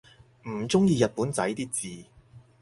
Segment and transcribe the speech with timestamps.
[0.49, 2.05] 唔中意日本仔啲字